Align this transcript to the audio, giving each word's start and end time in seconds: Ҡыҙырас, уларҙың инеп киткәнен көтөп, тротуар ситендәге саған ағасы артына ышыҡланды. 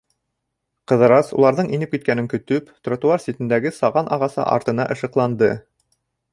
Ҡыҙырас, 0.91 1.29
уларҙың 1.41 1.69
инеп 1.77 1.93
киткәнен 1.97 2.31
көтөп, 2.33 2.73
тротуар 2.89 3.23
ситендәге 3.27 3.75
саған 3.81 4.13
ағасы 4.19 4.43
артына 4.59 4.91
ышыҡланды. 4.97 5.55